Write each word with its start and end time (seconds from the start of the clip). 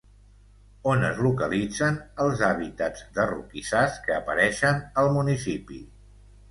On 0.93 1.05
es 1.09 1.19
localitzen 1.25 1.99
els 2.25 2.41
hàbitats 2.49 3.07
de 3.19 3.29
roquissars 3.35 4.01
que 4.09 4.19
apareixen 4.19 4.85
al 5.05 5.17
municipi? 5.21 5.81